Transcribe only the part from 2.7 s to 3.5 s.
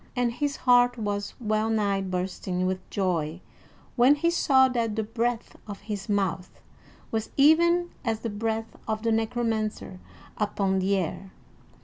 joy